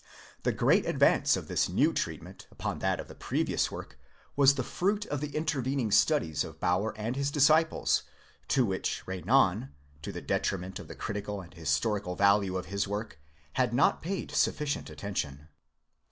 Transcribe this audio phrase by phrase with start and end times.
[0.41, 3.99] The great advance of this new treatment upon that of the previous work
[4.35, 8.01] was the fruit of the intervening studies of Baur and his disciples,
[8.47, 13.19] to which Renan, to the detriment of the critical and historical value of his work,
[13.53, 15.49] had not paid sufficient attention.